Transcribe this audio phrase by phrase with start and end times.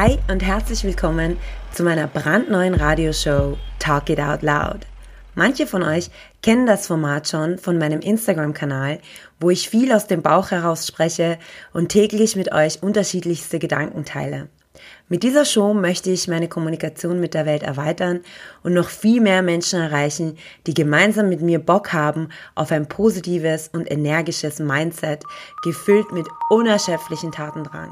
[0.00, 1.38] Hi und herzlich willkommen
[1.72, 4.86] zu meiner brandneuen Radioshow Talk It Out Loud.
[5.34, 6.08] Manche von euch
[6.40, 9.00] kennen das Format schon von meinem Instagram-Kanal,
[9.40, 11.36] wo ich viel aus dem Bauch heraus spreche
[11.72, 14.46] und täglich mit euch unterschiedlichste Gedanken teile.
[15.08, 18.20] Mit dieser Show möchte ich meine Kommunikation mit der Welt erweitern
[18.62, 23.66] und noch viel mehr Menschen erreichen, die gemeinsam mit mir Bock haben auf ein positives
[23.72, 25.24] und energisches Mindset,
[25.64, 27.88] gefüllt mit unerschöpflichen Tatendrang.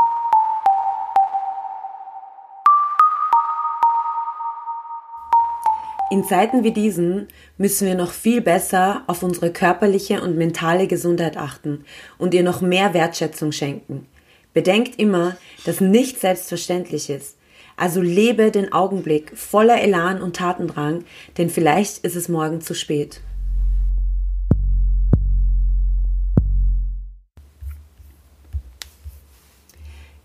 [6.08, 7.26] In Zeiten wie diesen
[7.58, 11.84] müssen wir noch viel besser auf unsere körperliche und mentale Gesundheit achten
[12.16, 14.06] und ihr noch mehr Wertschätzung schenken.
[14.54, 17.36] Bedenkt immer, dass nichts selbstverständlich ist.
[17.76, 21.04] Also lebe den Augenblick voller Elan und Tatendrang,
[21.38, 23.20] denn vielleicht ist es morgen zu spät.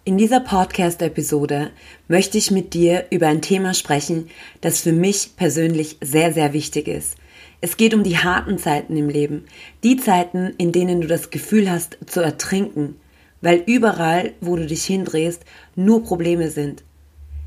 [0.04, 1.70] In dieser Podcast-Episode
[2.08, 6.88] möchte ich mit dir über ein Thema sprechen, das für mich persönlich sehr, sehr wichtig
[6.88, 7.18] ist.
[7.62, 9.46] Es geht um die harten Zeiten im Leben,
[9.84, 12.96] die Zeiten, in denen du das Gefühl hast zu ertrinken,
[13.42, 16.84] weil überall, wo du dich hindrehst, nur Probleme sind.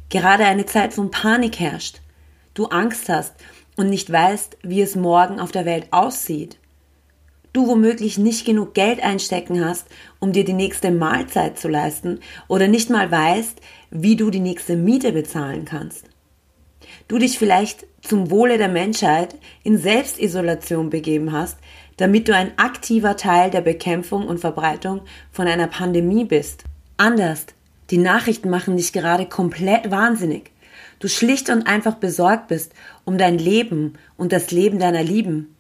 [0.09, 2.03] Gerade eine Zeit von Panik herrscht,
[2.55, 3.35] du Angst hast
[3.75, 6.59] und nicht weißt, wie es morgen auf der Welt aussieht
[7.55, 9.87] du womöglich nicht genug Geld einstecken hast,
[10.19, 13.59] um dir die nächste Mahlzeit zu leisten oder nicht mal weißt,
[13.91, 16.05] wie du die nächste Miete bezahlen kannst.
[17.09, 21.59] Du dich vielleicht zum Wohle der Menschheit in Selbstisolation begeben hast,
[21.97, 26.65] damit du ein aktiver Teil der Bekämpfung und Verbreitung von einer Pandemie bist.
[26.97, 27.47] Anders,
[27.91, 30.51] die Nachrichten machen dich gerade komplett wahnsinnig.
[30.99, 32.73] Du schlicht und einfach besorgt bist
[33.05, 35.54] um dein Leben und das Leben deiner Lieben.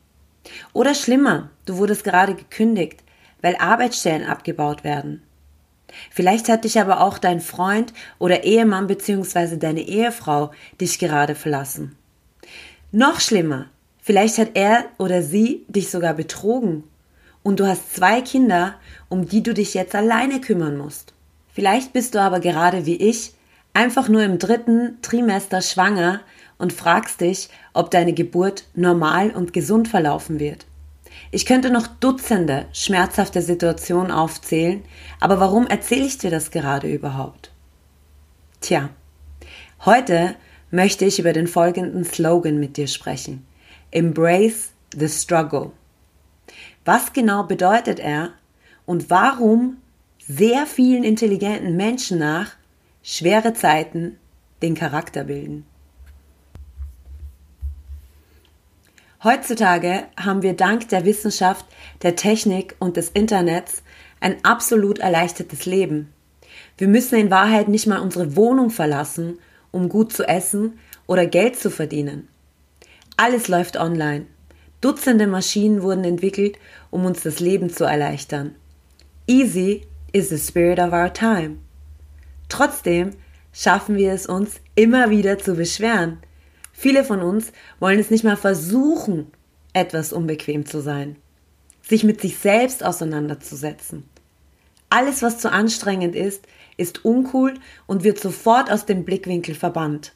[0.72, 3.02] Oder schlimmer, du wurdest gerade gekündigt,
[3.42, 5.22] weil Arbeitsstellen abgebaut werden.
[6.10, 9.56] Vielleicht hat dich aber auch dein Freund oder Ehemann bzw.
[9.56, 10.50] deine Ehefrau
[10.80, 11.96] dich gerade verlassen.
[12.90, 13.66] Noch schlimmer,
[14.02, 16.84] vielleicht hat er oder sie dich sogar betrogen
[17.42, 18.74] und du hast zwei Kinder,
[19.08, 21.12] um die du dich jetzt alleine kümmern musst.
[21.52, 23.34] Vielleicht bist du aber gerade wie ich
[23.74, 26.20] einfach nur im dritten Trimester schwanger
[26.58, 30.66] und fragst dich, ob deine Geburt normal und gesund verlaufen wird.
[31.30, 34.82] Ich könnte noch Dutzende schmerzhafte Situationen aufzählen,
[35.20, 37.50] aber warum erzähle ich dir das gerade überhaupt?
[38.60, 38.90] Tja,
[39.84, 40.36] heute
[40.70, 43.46] möchte ich über den folgenden Slogan mit dir sprechen.
[43.90, 45.72] Embrace the struggle.
[46.84, 48.30] Was genau bedeutet er
[48.86, 49.78] und warum
[50.26, 52.52] sehr vielen intelligenten Menschen nach
[53.02, 54.18] schwere Zeiten
[54.62, 55.66] den Charakter bilden?
[59.24, 61.64] Heutzutage haben wir dank der Wissenschaft,
[62.02, 63.82] der Technik und des Internets
[64.20, 66.12] ein absolut erleichtertes Leben.
[66.76, 69.38] Wir müssen in Wahrheit nicht mal unsere Wohnung verlassen,
[69.70, 72.28] um gut zu essen oder Geld zu verdienen.
[73.16, 74.26] Alles läuft online.
[74.82, 76.58] Dutzende Maschinen wurden entwickelt,
[76.90, 78.54] um uns das Leben zu erleichtern.
[79.26, 81.56] Easy is the spirit of our time.
[82.50, 83.12] Trotzdem
[83.54, 86.18] schaffen wir es uns immer wieder zu beschweren,
[86.76, 89.28] Viele von uns wollen es nicht mal versuchen,
[89.72, 91.16] etwas unbequem zu sein,
[91.82, 94.04] sich mit sich selbst auseinanderzusetzen.
[94.90, 96.46] Alles, was zu anstrengend ist,
[96.76, 97.54] ist uncool
[97.86, 100.12] und wird sofort aus dem Blickwinkel verbannt.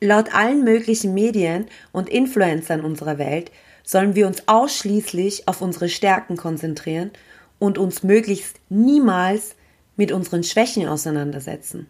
[0.00, 3.50] Laut allen möglichen Medien und Influencern unserer Welt
[3.82, 7.10] sollen wir uns ausschließlich auf unsere Stärken konzentrieren
[7.58, 9.56] und uns möglichst niemals
[9.96, 11.88] mit unseren Schwächen auseinandersetzen.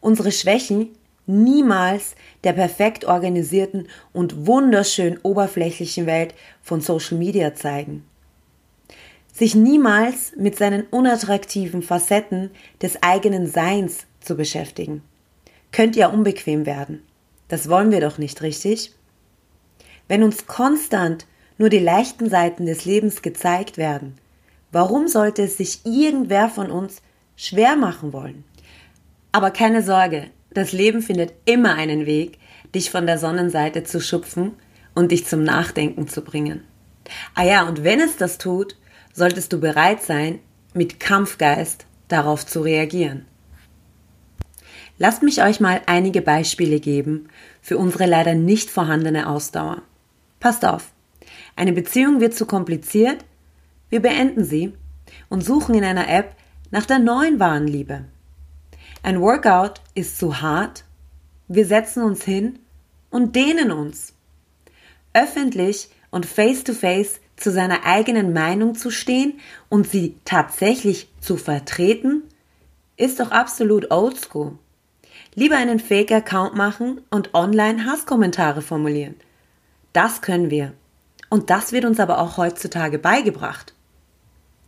[0.00, 0.88] Unsere Schwächen
[1.26, 8.04] niemals der perfekt organisierten und wunderschön oberflächlichen Welt von Social Media zeigen.
[9.32, 12.50] Sich niemals mit seinen unattraktiven Facetten
[12.82, 15.02] des eigenen Seins zu beschäftigen.
[15.70, 17.02] Könnte ja unbequem werden.
[17.48, 18.92] Das wollen wir doch nicht, richtig?
[20.08, 21.26] Wenn uns konstant
[21.56, 24.16] nur die leichten Seiten des Lebens gezeigt werden,
[24.70, 27.00] warum sollte es sich irgendwer von uns
[27.36, 28.44] schwer machen wollen?
[29.32, 32.38] Aber keine Sorge, das Leben findet immer einen Weg,
[32.74, 34.52] dich von der Sonnenseite zu schupfen
[34.94, 36.64] und dich zum Nachdenken zu bringen.
[37.34, 38.76] Ah ja, und wenn es das tut,
[39.12, 40.38] solltest du bereit sein,
[40.74, 43.26] mit Kampfgeist darauf zu reagieren.
[44.98, 47.28] Lasst mich euch mal einige Beispiele geben
[47.60, 49.82] für unsere leider nicht vorhandene Ausdauer.
[50.38, 50.92] Passt auf.
[51.56, 53.24] Eine Beziehung wird zu kompliziert,
[53.88, 54.72] wir beenden sie
[55.28, 56.36] und suchen in einer App
[56.70, 58.04] nach der neuen wahren Liebe.
[59.04, 60.84] Ein Workout ist zu hart.
[61.48, 62.60] Wir setzen uns hin
[63.10, 64.14] und dehnen uns.
[65.12, 72.22] Öffentlich und face-to-face zu seiner eigenen Meinung zu stehen und sie tatsächlich zu vertreten,
[72.96, 74.56] ist doch absolut oldschool.
[75.34, 79.16] Lieber einen Fake-Account machen und online Hasskommentare formulieren.
[79.92, 80.74] Das können wir.
[81.28, 83.74] Und das wird uns aber auch heutzutage beigebracht.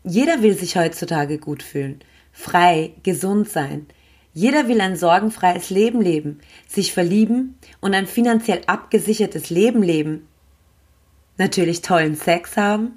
[0.03, 2.01] Jeder will sich heutzutage gut fühlen,
[2.33, 3.87] frei, gesund sein.
[4.35, 10.27] Jeder will ein sorgenfreies Leben leben, sich verlieben und ein finanziell abgesichertes Leben leben.
[11.39, 12.97] Natürlich tollen Sex haben,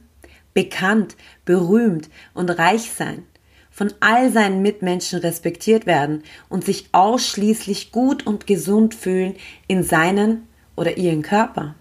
[0.55, 3.23] bekannt, berühmt und reich sein,
[3.69, 9.35] von all seinen Mitmenschen respektiert werden und sich ausschließlich gut und gesund fühlen
[9.67, 11.75] in seinen oder ihren Körper.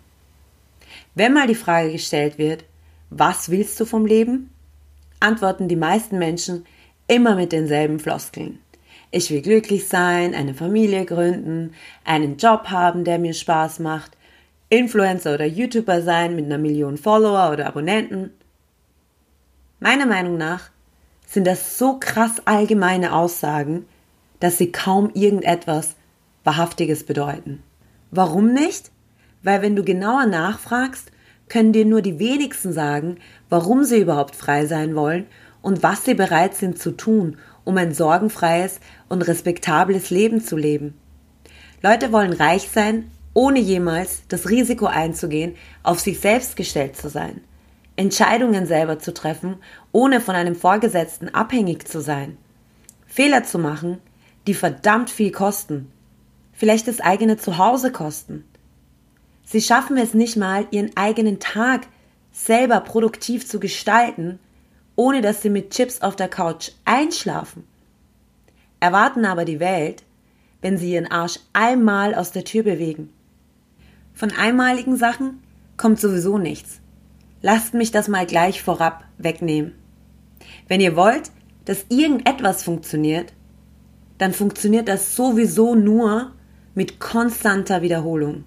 [1.14, 2.64] Wenn mal die Frage gestellt wird,
[3.08, 4.50] was willst du vom Leben?
[5.18, 6.66] antworten die meisten Menschen
[7.08, 8.58] immer mit denselben Floskeln.
[9.10, 11.74] Ich will glücklich sein, eine Familie gründen,
[12.04, 14.16] einen Job haben, der mir Spaß macht,
[14.68, 18.32] Influencer oder YouTuber sein mit einer Million Follower oder Abonnenten.
[19.78, 20.70] Meiner Meinung nach
[21.26, 23.86] sind das so krass allgemeine Aussagen,
[24.40, 25.94] dass sie kaum irgendetwas
[26.44, 27.62] Wahrhaftiges bedeuten.
[28.10, 28.90] Warum nicht?
[29.42, 31.12] Weil wenn du genauer nachfragst,
[31.48, 33.18] können dir nur die wenigsten sagen,
[33.48, 35.26] warum sie überhaupt frei sein wollen
[35.62, 38.80] und was sie bereit sind zu tun, um ein sorgenfreies
[39.10, 40.94] und respektables Leben zu leben.
[41.82, 47.42] Leute wollen reich sein, ohne jemals das Risiko einzugehen, auf sich selbst gestellt zu sein.
[47.96, 49.56] Entscheidungen selber zu treffen,
[49.92, 52.38] ohne von einem Vorgesetzten abhängig zu sein.
[53.06, 53.98] Fehler zu machen,
[54.46, 55.90] die verdammt viel kosten.
[56.52, 58.44] Vielleicht das eigene Zuhause kosten.
[59.44, 61.86] Sie schaffen es nicht mal, ihren eigenen Tag
[62.32, 64.38] selber produktiv zu gestalten,
[64.96, 67.64] ohne dass sie mit Chips auf der Couch einschlafen.
[68.80, 70.02] Erwarten aber die Welt,
[70.62, 73.10] wenn sie ihren Arsch einmal aus der Tür bewegen.
[74.14, 75.42] Von einmaligen Sachen
[75.76, 76.80] kommt sowieso nichts.
[77.42, 79.74] Lasst mich das mal gleich vorab wegnehmen.
[80.68, 81.30] Wenn ihr wollt,
[81.66, 83.32] dass irgendetwas funktioniert,
[84.18, 86.32] dann funktioniert das sowieso nur
[86.74, 88.44] mit konstanter Wiederholung.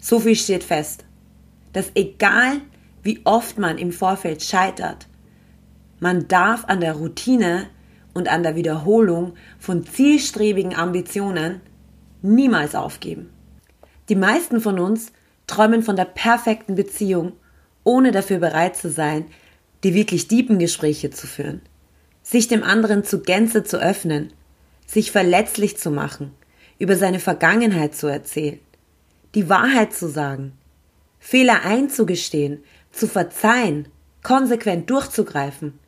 [0.00, 1.04] So viel steht fest,
[1.72, 2.60] dass egal
[3.02, 5.06] wie oft man im Vorfeld scheitert,
[6.04, 7.66] man darf an der Routine
[8.12, 11.62] und an der Wiederholung von zielstrebigen Ambitionen
[12.20, 13.30] niemals aufgeben.
[14.10, 15.12] Die meisten von uns
[15.46, 17.32] träumen von der perfekten Beziehung
[17.84, 19.24] ohne dafür bereit zu sein,
[19.82, 21.62] die wirklich tiefen Gespräche zu führen,
[22.22, 24.30] sich dem anderen zu Gänze zu öffnen,
[24.86, 26.32] sich verletzlich zu machen,
[26.78, 28.58] über seine Vergangenheit zu erzählen,
[29.34, 30.52] die Wahrheit zu sagen,
[31.18, 32.62] Fehler einzugestehen,
[32.92, 33.88] zu verzeihen,
[34.22, 35.78] konsequent durchzugreifen,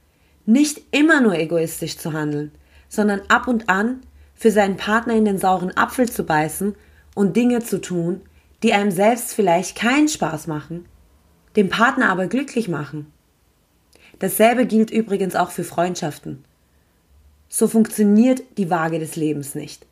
[0.47, 2.53] nicht immer nur egoistisch zu handeln,
[2.89, 4.01] sondern ab und an
[4.35, 6.75] für seinen Partner in den sauren Apfel zu beißen
[7.15, 8.21] und Dinge zu tun,
[8.63, 10.87] die einem selbst vielleicht keinen Spaß machen,
[11.57, 13.13] den Partner aber glücklich machen.
[14.19, 16.45] Dasselbe gilt übrigens auch für Freundschaften.
[17.49, 19.87] So funktioniert die Waage des Lebens nicht.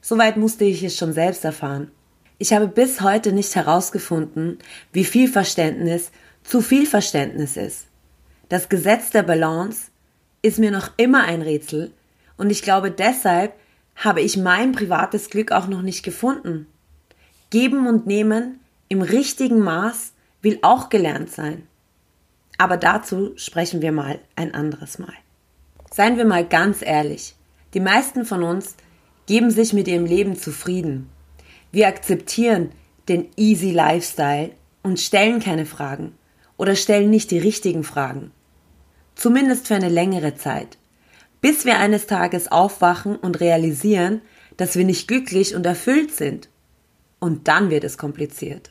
[0.00, 1.90] Soweit musste ich es schon selbst erfahren.
[2.38, 4.58] Ich habe bis heute nicht herausgefunden,
[4.92, 6.10] wie viel Verständnis
[6.44, 7.85] zu viel Verständnis ist.
[8.48, 9.90] Das Gesetz der Balance
[10.40, 11.92] ist mir noch immer ein Rätsel
[12.36, 13.54] und ich glaube deshalb
[13.96, 16.68] habe ich mein privates Glück auch noch nicht gefunden.
[17.50, 21.66] Geben und nehmen im richtigen Maß will auch gelernt sein.
[22.56, 25.14] Aber dazu sprechen wir mal ein anderes Mal.
[25.90, 27.34] Seien wir mal ganz ehrlich.
[27.74, 28.76] Die meisten von uns
[29.26, 31.10] geben sich mit ihrem Leben zufrieden.
[31.72, 32.70] Wir akzeptieren
[33.08, 36.14] den easy Lifestyle und stellen keine Fragen
[36.56, 38.30] oder stellen nicht die richtigen Fragen.
[39.16, 40.78] Zumindest für eine längere Zeit.
[41.40, 44.20] Bis wir eines Tages aufwachen und realisieren,
[44.56, 46.48] dass wir nicht glücklich und erfüllt sind.
[47.18, 48.70] Und dann wird es kompliziert.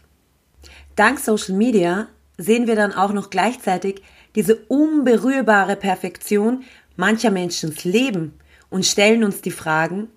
[0.96, 4.02] Dank Social Media sehen wir dann auch noch gleichzeitig
[4.36, 6.64] diese unberührbare Perfektion
[6.96, 8.34] mancher Menschens Leben
[8.70, 10.10] und stellen uns die Fragen,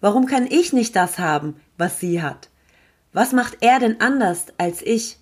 [0.00, 2.50] warum kann ich nicht das haben, was sie hat?
[3.12, 5.18] Was macht er denn anders als ich?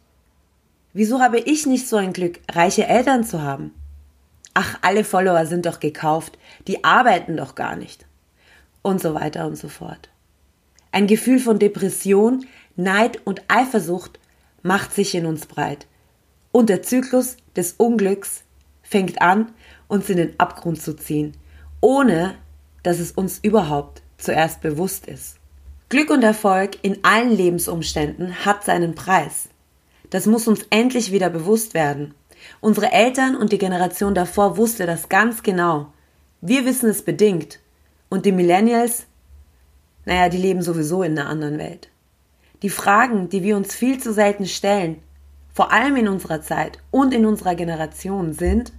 [0.93, 3.73] Wieso habe ich nicht so ein Glück, reiche Eltern zu haben?
[4.55, 8.07] Ach, alle Follower sind doch gekauft, die arbeiten doch gar nicht.
[8.83, 10.11] Und so weiter und so fort.
[10.91, 14.19] Ein Gefühl von Depression, Neid und Eifersucht
[14.63, 15.87] macht sich in uns breit.
[16.51, 18.45] Und der Zyklus des Unglücks
[18.83, 19.53] fängt an,
[19.89, 21.33] uns in den Abgrund zu ziehen,
[21.81, 22.35] ohne
[22.83, 25.37] dass es uns überhaupt zuerst bewusst ist.
[25.89, 29.49] Glück und Erfolg in allen Lebensumständen hat seinen Preis.
[30.11, 32.15] Das muss uns endlich wieder bewusst werden.
[32.61, 35.93] Unsere Eltern und die Generation davor wusste das ganz genau.
[36.41, 37.61] Wir wissen es bedingt.
[38.09, 39.07] Und die Millennials,
[40.05, 41.89] naja, die leben sowieso in einer anderen Welt.
[42.63, 45.03] Die Fragen, die wir uns viel zu selten stellen,
[45.53, 48.73] vor allem in unserer Zeit und in unserer Generation, sind,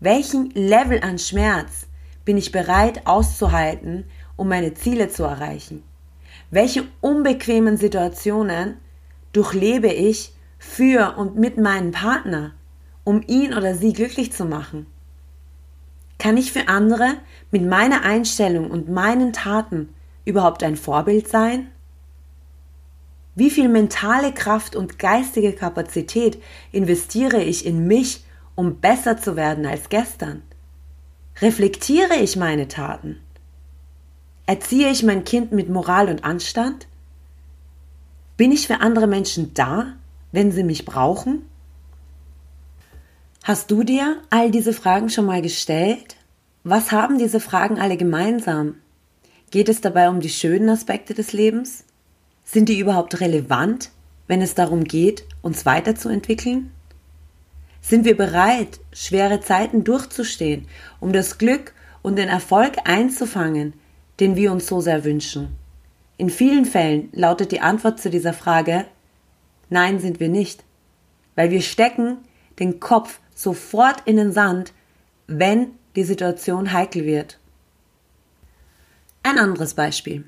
[0.00, 1.86] welchen Level an Schmerz
[2.24, 4.04] bin ich bereit auszuhalten,
[4.36, 5.82] um meine Ziele zu erreichen?
[6.50, 8.76] Welche unbequemen Situationen
[9.32, 12.52] durchlebe ich für und mit meinem Partner,
[13.04, 14.86] um ihn oder sie glücklich zu machen?
[16.18, 17.14] Kann ich für andere
[17.50, 21.68] mit meiner Einstellung und meinen Taten überhaupt ein Vorbild sein?
[23.36, 28.24] Wie viel mentale Kraft und geistige Kapazität investiere ich in mich,
[28.56, 30.42] um besser zu werden als gestern?
[31.40, 33.20] Reflektiere ich meine Taten?
[34.46, 36.88] Erziehe ich mein Kind mit Moral und Anstand?
[38.36, 39.94] Bin ich für andere Menschen da,
[40.32, 41.42] wenn sie mich brauchen?
[43.42, 46.16] Hast du dir all diese Fragen schon mal gestellt?
[46.64, 48.74] Was haben diese Fragen alle gemeinsam?
[49.50, 51.84] Geht es dabei um die schönen Aspekte des Lebens?
[52.44, 53.90] Sind die überhaupt relevant,
[54.26, 56.70] wenn es darum geht, uns weiterzuentwickeln?
[57.80, 60.66] Sind wir bereit, schwere Zeiten durchzustehen,
[61.00, 63.72] um das Glück und den Erfolg einzufangen,
[64.20, 65.56] den wir uns so sehr wünschen?
[66.18, 68.84] In vielen Fällen lautet die Antwort zu dieser Frage
[69.70, 70.64] Nein sind wir nicht,
[71.34, 72.18] weil wir stecken
[72.58, 74.72] den Kopf sofort in den Sand,
[75.26, 77.38] wenn die Situation heikel wird.
[79.22, 80.24] Ein anderes Beispiel.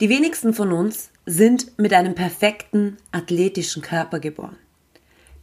[0.00, 4.56] Die wenigsten von uns sind mit einem perfekten athletischen Körper geboren.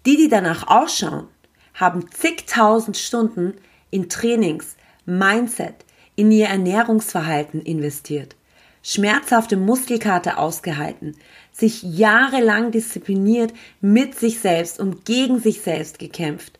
[0.06, 1.28] Die, die danach ausschauen,
[1.74, 3.54] haben zigtausend Stunden
[3.92, 4.76] in Trainings,
[5.06, 8.36] Mindset, in ihr Ernährungsverhalten investiert,
[8.84, 11.16] schmerzhafte Muskelkater ausgehalten,
[11.52, 16.60] sich jahrelang diszipliniert mit sich selbst und gegen sich selbst gekämpft,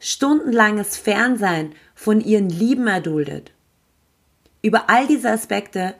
[0.00, 3.52] stundenlanges Fernsein von ihren Lieben erduldet.
[4.62, 5.94] Über all diese Aspekte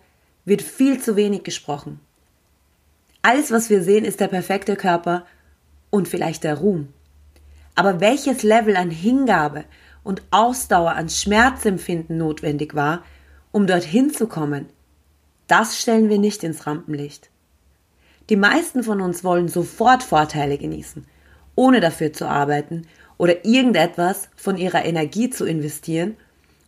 [0.44, 2.00] wird viel zu wenig gesprochen.
[3.22, 5.26] Alles, was wir sehen, ist der perfekte Körper
[5.90, 6.88] und vielleicht der Ruhm.
[7.74, 9.64] Aber welches Level an Hingabe
[10.02, 13.04] und Ausdauer an Schmerzempfinden notwendig war,
[13.52, 14.66] um dorthin zu kommen,
[15.48, 17.30] das stellen wir nicht ins Rampenlicht.
[18.28, 21.06] Die meisten von uns wollen sofort Vorteile genießen,
[21.54, 22.86] ohne dafür zu arbeiten
[23.16, 26.16] oder irgendetwas von ihrer Energie zu investieren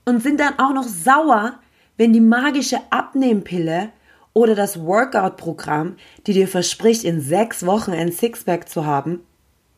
[0.04, 1.58] und sind dann auch noch sauer,
[1.96, 3.90] wenn die magische Abnehmpille
[4.32, 5.96] oder das Workout-Programm,
[6.26, 9.20] die dir verspricht, in sechs Wochen ein Sixpack zu haben,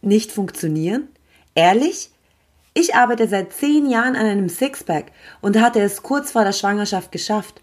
[0.02, 1.08] nicht funktionieren?
[1.54, 2.10] Ehrlich?
[2.74, 5.06] Ich arbeite seit zehn Jahren an einem Sixpack
[5.40, 7.60] und hatte es kurz vor der Schwangerschaft geschafft.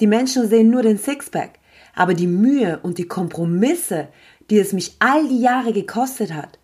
[0.00, 1.58] Die Menschen sehen nur den Sixpack,
[1.94, 4.08] aber die Mühe und die Kompromisse,
[4.50, 6.58] die es mich all die Jahre gekostet hat,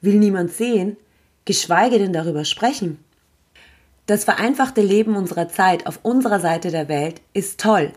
[0.00, 0.96] will niemand sehen,
[1.44, 2.98] geschweige denn darüber sprechen.
[4.06, 7.92] Das vereinfachte Leben unserer Zeit auf unserer Seite der Welt ist toll,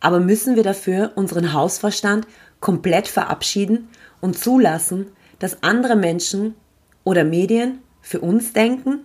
[0.00, 2.26] aber müssen wir dafür unseren Hausverstand
[2.60, 3.88] komplett verabschieden
[4.20, 5.06] und zulassen,
[5.38, 6.54] dass andere Menschen
[7.04, 9.00] oder Medien für uns denken?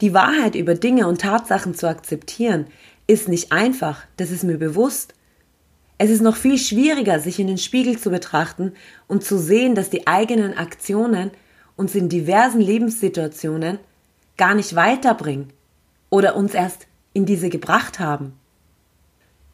[0.00, 2.66] Die Wahrheit über Dinge und Tatsachen zu akzeptieren,
[3.06, 5.14] ist nicht einfach, das ist mir bewusst.
[5.98, 8.72] Es ist noch viel schwieriger, sich in den Spiegel zu betrachten
[9.06, 11.30] und zu sehen, dass die eigenen Aktionen
[11.76, 13.78] uns in diversen Lebenssituationen
[14.36, 15.52] gar nicht weiterbringen
[16.10, 18.34] oder uns erst in diese gebracht haben.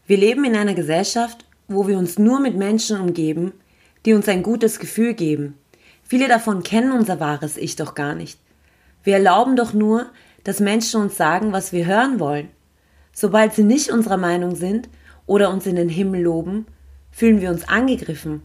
[0.07, 3.53] Wir leben in einer Gesellschaft, wo wir uns nur mit Menschen umgeben,
[4.05, 5.57] die uns ein gutes Gefühl geben.
[6.03, 8.39] Viele davon kennen unser wahres Ich doch gar nicht.
[9.05, 10.07] Wir erlauben doch nur,
[10.45, 12.49] dass Menschen uns sagen, was wir hören wollen.
[13.13, 14.89] Sobald sie nicht unserer Meinung sind
[15.27, 16.67] oder uns in den Himmel loben,
[17.11, 18.43] fühlen wir uns angegriffen,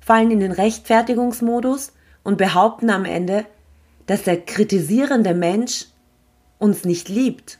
[0.00, 3.44] fallen in den Rechtfertigungsmodus und behaupten am Ende,
[4.06, 5.88] dass der kritisierende Mench
[6.58, 7.58] uns nicht liebt,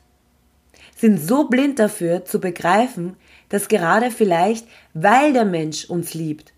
[0.97, 3.17] sind so blind dafür zu begreifen,
[3.49, 6.53] dass gerade vielleicht, weil der Mensch uns liebt,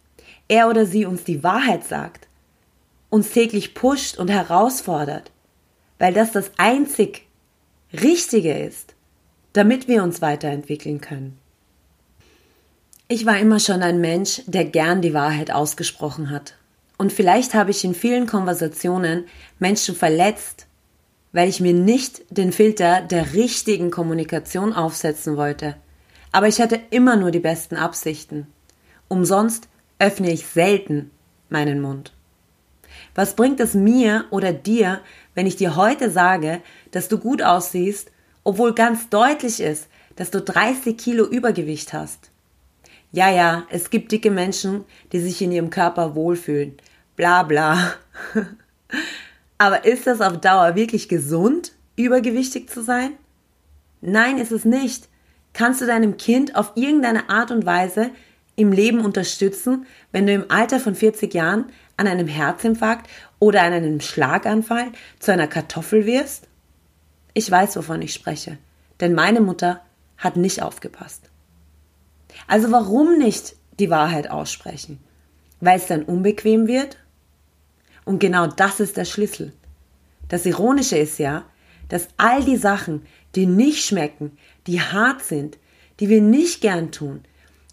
[0.49, 2.29] er oder sie uns die Wahrheit sagt,
[3.11, 5.31] uns täglich pusht und herausfordert,
[5.99, 7.27] weil das das einzig
[7.93, 8.96] Richtige ist,
[9.57, 11.39] damit wir uns weiterentwickeln können.
[13.09, 16.57] Ich war immer schon ein Mensch, der gern die Wahrheit ausgesprochen hat.
[16.99, 19.25] Und vielleicht habe ich in vielen Konversationen
[19.59, 20.67] Menschen verletzt,
[21.33, 25.77] weil ich mir nicht den Filter der richtigen Kommunikation aufsetzen wollte.
[26.33, 28.47] Aber ich hatte immer nur die besten Absichten.
[29.09, 31.11] Umsonst öffne ich selten
[31.49, 32.13] meinen Mund.
[33.15, 35.01] Was bringt es mir oder dir,
[35.35, 36.61] wenn ich dir heute sage,
[36.91, 38.11] dass du gut aussiehst,
[38.47, 42.31] obwohl ganz deutlich ist, dass du 30 Kilo Übergewicht hast?
[43.11, 46.77] Ja, ja, es gibt dicke Menschen, die sich in ihrem Körper wohlfühlen.
[47.17, 47.95] Bla bla.
[49.59, 53.15] Aber ist das auf Dauer wirklich gesund, übergewichtig zu sein?
[54.01, 55.09] Nein, ist es nicht.
[55.53, 58.11] Kannst du deinem Kind auf irgendeine Art und Weise
[58.55, 61.65] im Leben unterstützen, wenn du im Alter von 40 Jahren
[61.97, 63.11] an einem Herzinfarkt
[63.41, 66.47] oder an einem Schlaganfall zu einer Kartoffel wirst?
[67.39, 68.57] Ich weiß, wovon ich spreche.
[69.01, 69.83] denn meine Mutter
[70.17, 71.29] hat nicht aufgepasst.
[72.47, 75.01] Also warum nicht die Wahrheit aussprechen?
[75.61, 76.97] Weil es dann unbequem wird?
[78.07, 79.53] Und genau das ist der Schlüssel.
[80.31, 81.45] Das Ironische ist ja,
[81.91, 83.03] dass all die Sachen,
[83.35, 85.59] die nicht schmecken, die hart sind,
[86.01, 87.21] die wir nicht gern tun,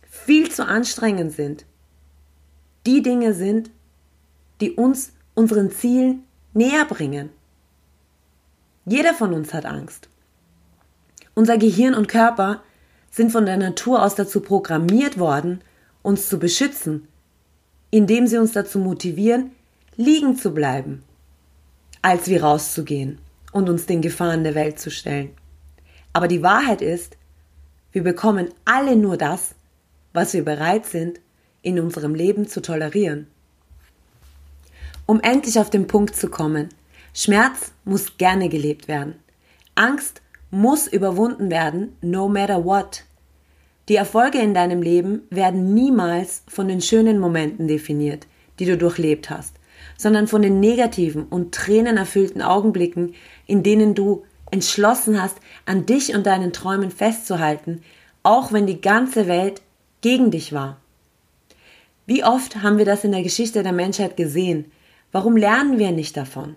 [0.09, 1.63] viel zu anstrengend sind,
[2.85, 3.71] die Dinge sind,
[4.59, 7.29] die uns unseren Zielen näher bringen.
[8.85, 10.09] Jeder von uns hat Angst.
[11.35, 12.61] Unser Gehirn und Körper
[13.11, 15.61] sind von der Natur aus dazu programmiert worden,
[16.01, 17.07] uns zu beschützen,
[17.91, 19.51] indem sie uns dazu motivieren,
[19.95, 21.03] liegen zu bleiben,
[22.01, 23.19] als wie rauszugehen
[23.51, 25.29] und uns den Gefahren der Welt zu stellen.
[26.11, 27.17] Aber die Wahrheit ist,
[27.91, 29.55] wir bekommen alle nur das,
[30.11, 31.19] was wir bereit sind,
[31.61, 33.27] in unserem Leben zu tolerieren.
[35.05, 36.69] Um endlich auf den Punkt zu kommen,
[37.15, 39.15] Schmerz muss gerne gelebt werden.
[39.75, 43.03] Angst muss überwunden werden, no matter what.
[43.87, 48.25] Die Erfolge in deinem Leben werden niemals von den schönen Momenten definiert,
[48.57, 49.55] die du durchlebt hast,
[49.95, 53.13] sondern von den negativen und tränenerfüllten Augenblicken,
[53.45, 57.81] in denen du entschlossen hast, an dich und deinen Träumen festzuhalten,
[58.23, 59.61] auch wenn die ganze Welt
[60.01, 60.77] gegen dich war.
[62.07, 64.71] Wie oft haben wir das in der Geschichte der Menschheit gesehen?
[65.11, 66.55] Warum lernen wir nicht davon?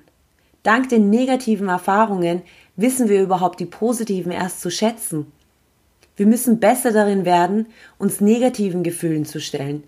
[0.66, 2.42] Dank den negativen Erfahrungen
[2.74, 5.30] wissen wir überhaupt die positiven erst zu schätzen.
[6.16, 7.68] Wir müssen besser darin werden,
[7.98, 9.84] uns negativen Gefühlen zu stellen,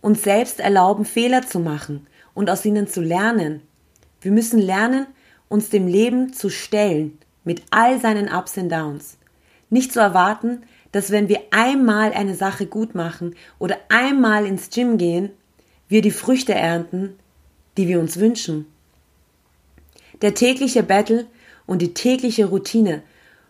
[0.00, 3.62] uns selbst erlauben, Fehler zu machen und aus ihnen zu lernen.
[4.20, 5.08] Wir müssen lernen,
[5.48, 9.18] uns dem Leben zu stellen, mit all seinen Ups und Downs.
[9.70, 14.98] Nicht zu erwarten, dass wenn wir einmal eine Sache gut machen oder einmal ins Gym
[14.98, 15.30] gehen,
[15.88, 17.16] wir die Früchte ernten,
[17.76, 18.66] die wir uns wünschen.
[20.22, 21.26] Der tägliche Battle
[21.66, 23.02] und die tägliche Routine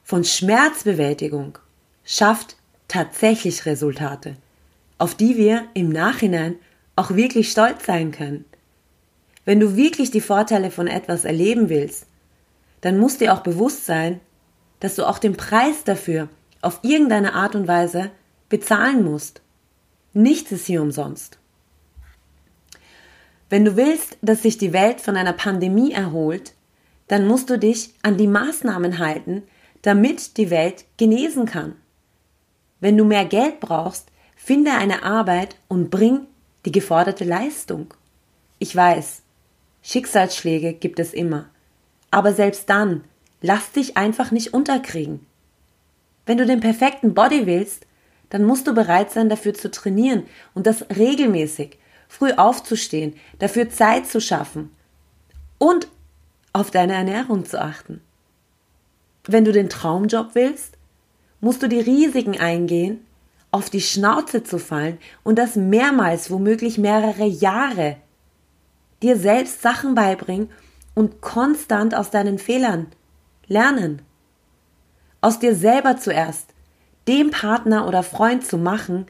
[0.02, 1.58] von Schmerzbewältigung
[2.02, 2.56] schafft
[2.88, 4.36] tatsächlich Resultate,
[4.96, 6.56] auf die wir im Nachhinein
[6.96, 8.46] auch wirklich stolz sein können.
[9.44, 12.06] Wenn du wirklich die Vorteile von etwas erleben willst,
[12.80, 14.20] dann muss dir auch bewusst sein,
[14.80, 16.28] dass du auch den Preis dafür
[16.62, 18.10] auf irgendeine Art und Weise
[18.48, 19.42] bezahlen musst.
[20.14, 21.38] Nichts ist hier umsonst.
[23.50, 26.54] Wenn du willst, dass sich die Welt von einer Pandemie erholt,
[27.08, 29.42] dann musst du dich an die Maßnahmen halten,
[29.82, 31.74] damit die Welt genesen kann.
[32.80, 36.26] Wenn du mehr Geld brauchst, finde eine Arbeit und bring
[36.64, 37.92] die geforderte Leistung.
[38.58, 39.22] Ich weiß,
[39.82, 41.46] Schicksalsschläge gibt es immer.
[42.10, 43.04] Aber selbst dann,
[43.40, 45.26] lass dich einfach nicht unterkriegen.
[46.26, 47.86] Wenn du den perfekten Body willst,
[48.30, 54.06] dann musst du bereit sein, dafür zu trainieren und das regelmäßig, früh aufzustehen, dafür Zeit
[54.06, 54.70] zu schaffen
[55.58, 55.88] und
[56.52, 58.00] auf deine Ernährung zu achten.
[59.24, 60.76] Wenn du den Traumjob willst,
[61.40, 63.04] musst du die Risiken eingehen,
[63.50, 67.96] auf die Schnauze zu fallen und das mehrmals, womöglich mehrere Jahre.
[69.02, 70.50] Dir selbst Sachen beibringen
[70.94, 72.86] und konstant aus deinen Fehlern
[73.46, 74.02] lernen
[75.22, 76.52] aus dir selber zuerst
[77.08, 79.06] dem Partner oder Freund zu machen,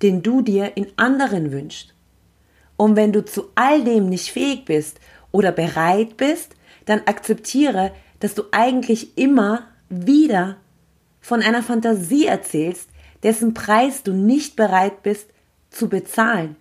[0.00, 1.94] den du dir in anderen wünschst.
[2.76, 4.98] Und wenn du zu all dem nicht fähig bist
[5.32, 6.54] oder bereit bist,
[6.88, 10.56] dann akzeptiere, dass du eigentlich immer wieder
[11.20, 12.88] von einer Fantasie erzählst,
[13.22, 15.28] dessen Preis du nicht bereit bist
[15.70, 16.56] zu bezahlen.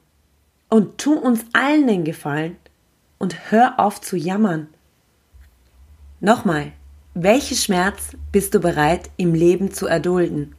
[0.69, 2.57] Und tu uns allen den Gefallen
[3.17, 4.67] und hör auf zu jammern.
[6.19, 6.73] Nochmal,
[7.13, 10.55] welchen Schmerz bist du bereit im Leben zu erdulden?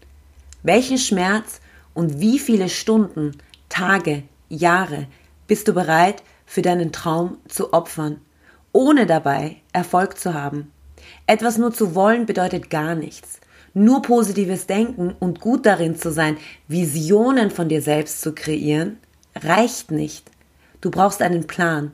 [0.62, 1.60] Welchen Schmerz
[1.94, 3.36] und wie viele Stunden,
[3.68, 5.08] Tage, Jahre
[5.46, 8.20] bist du bereit für deinen Traum zu opfern,
[8.78, 10.70] ohne dabei Erfolg zu haben?
[11.26, 13.40] Etwas nur zu wollen bedeutet gar nichts.
[13.74, 16.36] Nur positives Denken und gut darin zu sein,
[16.68, 18.98] Visionen von dir selbst zu kreieren,
[19.34, 20.30] reicht nicht.
[20.80, 21.90] Du brauchst einen Plan,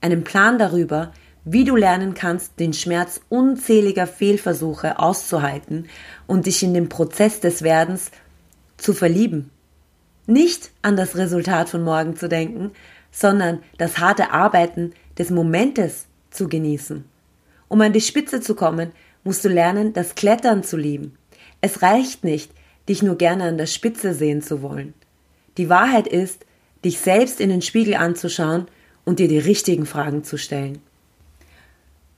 [0.00, 1.12] einen Plan darüber,
[1.44, 5.88] wie du lernen kannst, den Schmerz unzähliger Fehlversuche auszuhalten
[6.28, 8.12] und dich in den Prozess des Werdens
[8.76, 9.50] zu verlieben.
[10.26, 12.70] Nicht an das Resultat von morgen zu denken,
[13.10, 17.04] sondern das harte Arbeiten des Momentes zu genießen.
[17.68, 18.92] Um an die Spitze zu kommen,
[19.24, 21.16] musst du lernen, das Klettern zu lieben.
[21.60, 22.50] Es reicht nicht,
[22.88, 24.94] dich nur gerne an der Spitze sehen zu wollen.
[25.56, 26.46] Die Wahrheit ist,
[26.84, 28.66] dich selbst in den Spiegel anzuschauen
[29.04, 30.80] und dir die richtigen Fragen zu stellen.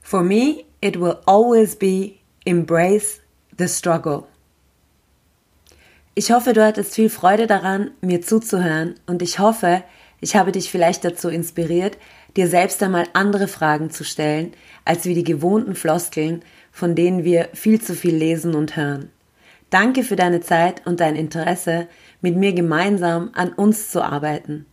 [0.01, 3.21] For me, it will always be embrace
[3.59, 4.25] the struggle.
[6.15, 9.85] Ich hoffe, du hattest viel Freude daran, mir zuzuhören und ich hoffe,
[10.21, 11.97] ich habe dich vielleicht dazu inspiriert,
[12.37, 14.53] dir selbst einmal andere Fragen zu stellen,
[14.85, 19.11] als wie die gewohnten Floskeln, von denen wir viel zu viel lesen und hören.
[19.71, 21.87] Danke für deine Zeit und dein Interesse,
[22.21, 24.67] mit mir gemeinsam an uns zu arbeiten.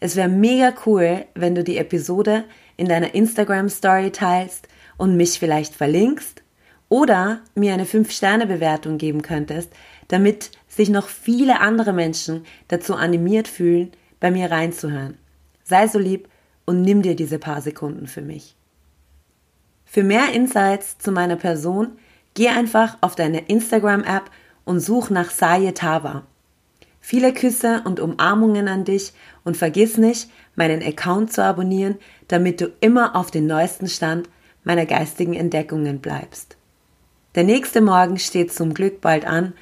[0.00, 2.44] Es wäre mega cool, wenn du die Episode
[2.76, 6.42] in deiner Instagram Story teilst und mich vielleicht verlinkst
[6.88, 9.72] oder mir eine 5-Sterne-Bewertung geben könntest,
[10.08, 15.16] damit sich noch viele andere Menschen dazu animiert fühlen, bei mir reinzuhören.
[15.64, 16.28] Sei so lieb
[16.66, 18.56] und nimm dir diese paar Sekunden für mich.
[19.84, 21.92] Für mehr Insights zu meiner Person
[22.34, 24.30] geh einfach auf deine Instagram-App
[24.64, 26.22] und such nach Sayetava.
[27.00, 29.12] Viele Küsse und Umarmungen an dich
[29.44, 31.96] und vergiss nicht, meinen Account zu abonnieren,
[32.28, 34.28] damit du immer auf den neuesten Stand
[34.64, 36.56] meiner geistigen Entdeckungen bleibst.
[37.34, 39.52] Der nächste Morgen steht zum Glück bald an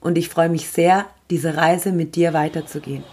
[0.00, 3.04] und ich freue mich sehr, diese Reise mit dir weiterzugehen.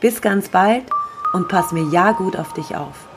[0.00, 0.84] Bis ganz bald
[1.32, 3.07] und pass mir ja gut auf dich auf.